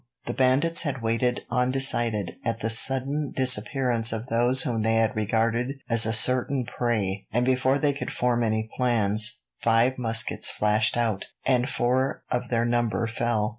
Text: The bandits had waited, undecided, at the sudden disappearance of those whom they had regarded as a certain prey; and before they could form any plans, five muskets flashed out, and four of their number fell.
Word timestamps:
The 0.25 0.33
bandits 0.33 0.81
had 0.81 1.03
waited, 1.03 1.41
undecided, 1.51 2.37
at 2.43 2.61
the 2.61 2.71
sudden 2.71 3.31
disappearance 3.35 4.11
of 4.11 4.25
those 4.29 4.63
whom 4.63 4.81
they 4.81 4.95
had 4.95 5.15
regarded 5.15 5.75
as 5.89 6.07
a 6.07 6.11
certain 6.11 6.65
prey; 6.65 7.27
and 7.31 7.45
before 7.45 7.77
they 7.77 7.93
could 7.93 8.11
form 8.11 8.41
any 8.43 8.67
plans, 8.75 9.37
five 9.59 9.99
muskets 9.99 10.49
flashed 10.49 10.97
out, 10.97 11.27
and 11.45 11.69
four 11.69 12.23
of 12.31 12.49
their 12.49 12.65
number 12.65 13.05
fell. 13.05 13.49